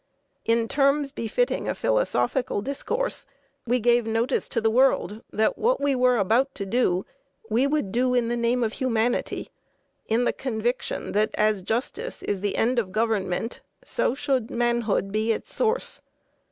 [0.45, 3.27] In terms befitting a philosophical discourse,
[3.67, 7.05] we gave notice to the world that what we were about to do,
[7.51, 9.51] we would do in the name of humanity,
[10.07, 15.31] in the conviction that as justice is the end of government so should manhood be
[15.31, 16.01] its source.